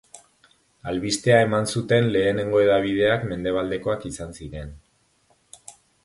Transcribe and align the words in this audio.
Albistea 0.91 1.41
eman 1.47 1.67
zuten 1.73 2.07
lehenengo 2.15 2.61
hedabideak 2.63 3.27
mendebaldekoak 3.33 4.07
izan 4.13 4.33
ziren. 4.41 4.73